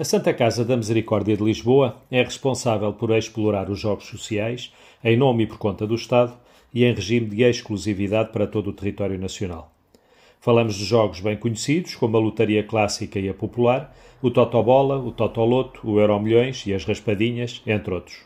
[0.00, 4.72] A Santa Casa da Misericórdia de Lisboa é responsável por explorar os jogos sociais,
[5.04, 6.32] em nome e por conta do Estado,
[6.72, 9.70] e em regime de exclusividade para todo o território nacional.
[10.40, 15.12] Falamos de jogos bem conhecidos, como a lotaria clássica e a popular, o Totobola, o
[15.12, 18.22] Totoloto, o Euromilhões e as Raspadinhas, entre outros.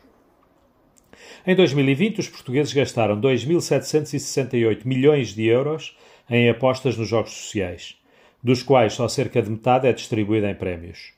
[1.45, 5.97] Em 2020, os portugueses gastaram 2.768 milhões de euros
[6.29, 7.97] em apostas nos jogos sociais,
[8.41, 11.13] dos quais só cerca de metade é distribuída em prémios.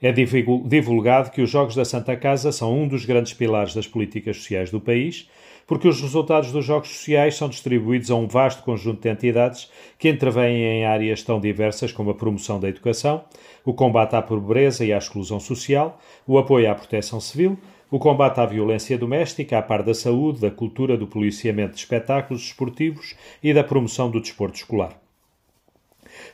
[0.00, 4.36] É divulgado que os Jogos da Santa Casa são um dos grandes pilares das políticas
[4.36, 5.26] sociais do país,
[5.66, 10.10] porque os resultados dos Jogos Sociais são distribuídos a um vasto conjunto de entidades que
[10.10, 13.24] intervêm em áreas tão diversas como a promoção da educação,
[13.64, 17.58] o combate à pobreza e à exclusão social, o apoio à proteção civil,
[17.90, 22.42] o combate à violência doméstica, à par da saúde, da cultura, do policiamento de espetáculos
[22.42, 25.00] esportivos e da promoção do desporto escolar.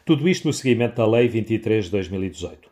[0.04, 2.71] Tudo isto no seguimento da Lei 23 de 2018.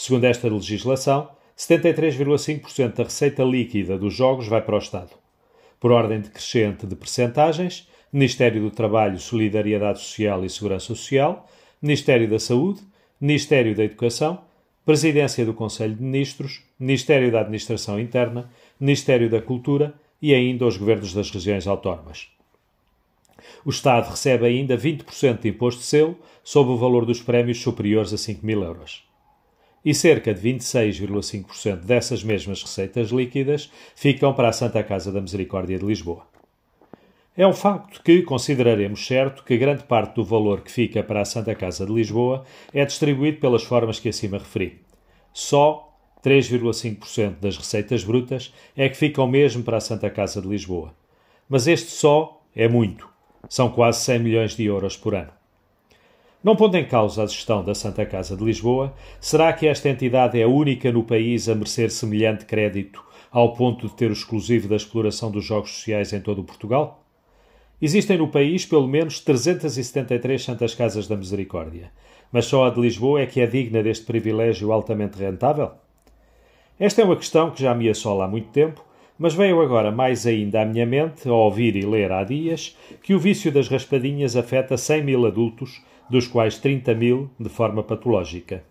[0.00, 5.10] Segundo esta legislação, 73,5% da receita líquida dos jogos vai para o Estado.
[5.80, 11.48] Por ordem decrescente de percentagens, Ministério do Trabalho, Solidariedade Social e Segurança Social,
[11.82, 12.80] Ministério da Saúde,
[13.20, 14.40] Ministério da Educação,
[14.86, 20.76] Presidência do Conselho de Ministros, Ministério da Administração Interna, Ministério da Cultura e ainda os
[20.76, 22.28] governos das regiões autónomas.
[23.64, 28.12] O Estado recebe ainda 20% de imposto de selo sobre o valor dos prémios superiores
[28.12, 29.07] a 5 mil euros
[29.84, 35.78] e cerca de 26,5% dessas mesmas receitas líquidas ficam para a Santa Casa da Misericórdia
[35.78, 36.26] de Lisboa.
[37.36, 41.24] É um facto que consideraremos certo que grande parte do valor que fica para a
[41.24, 44.80] Santa Casa de Lisboa é distribuído pelas formas que acima referi.
[45.32, 50.92] Só 3,5% das receitas brutas é que ficam mesmo para a Santa Casa de Lisboa.
[51.48, 53.08] Mas este só é muito.
[53.48, 55.37] São quase 100 milhões de euros por ano.
[56.42, 60.40] Não pondo em causa a gestão da Santa Casa de Lisboa, será que esta entidade
[60.40, 64.76] é única no país a merecer semelhante crédito ao ponto de ter o exclusivo da
[64.76, 67.04] exploração dos jogos sociais em todo o Portugal?
[67.82, 71.90] Existem no país pelo menos 373 Santas Casas da Misericórdia,
[72.30, 75.72] mas só a de Lisboa é que é digna deste privilégio altamente rentável?
[76.78, 78.84] Esta é uma questão que já me assola há muito tempo,
[79.18, 83.12] mas veio agora mais ainda à minha mente, ao ouvir e ler há dias, que
[83.12, 88.64] o vício das raspadinhas afeta 100 mil adultos dos quais 30 mil de forma patológica.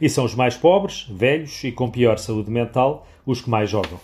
[0.00, 4.00] E são os mais pobres, velhos e com pior saúde mental os que mais jogam.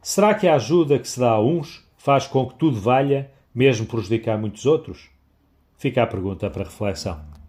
[0.00, 3.86] Será que a ajuda que se dá a uns faz com que tudo valha, mesmo
[3.86, 5.08] prejudicar muitos outros?
[5.78, 7.32] Fica a pergunta para reflexão.